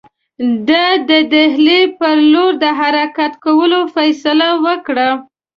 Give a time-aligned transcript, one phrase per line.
[0.67, 5.09] ده د ډهلي پر لور د حرکت کولو فیصله وکړه.